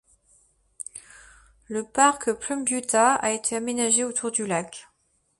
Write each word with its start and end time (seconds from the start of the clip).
Le 1.67 1.83
parc 1.83 2.31
Plumbuita 2.33 3.13
a 3.13 3.29
été 3.33 3.55
aménagé 3.55 4.03
autour 4.03 4.31
du 4.31 4.47
lac. 4.47 4.87